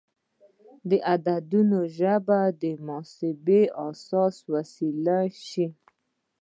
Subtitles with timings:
[0.89, 5.67] د عددونو ژبه د محاسبې اساسي وسیله شوه.